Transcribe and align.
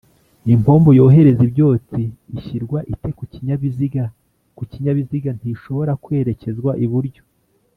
impombo 0.53 0.89
yohereza 0.99 1.41
ibyotsi 1.47 2.01
ishyirwa 2.37 2.79
ite 2.93 3.09
kukinyabiziga 3.17 4.03
kukinyabiziga 4.57 5.29
ntishobora 5.39 5.91
kwerekezwa 6.03 6.71
iburyo 6.85 7.23